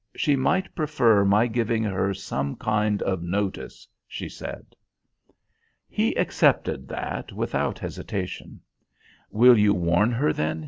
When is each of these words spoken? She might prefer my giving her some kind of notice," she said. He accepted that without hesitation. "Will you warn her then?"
She 0.15 0.35
might 0.35 0.73
prefer 0.73 1.23
my 1.23 1.45
giving 1.45 1.83
her 1.83 2.11
some 2.15 2.55
kind 2.55 3.03
of 3.03 3.21
notice," 3.21 3.87
she 4.07 4.27
said. 4.29 4.75
He 5.87 6.15
accepted 6.17 6.87
that 6.87 7.31
without 7.33 7.77
hesitation. 7.77 8.61
"Will 9.29 9.59
you 9.59 9.75
warn 9.75 10.11
her 10.13 10.33
then?" 10.33 10.59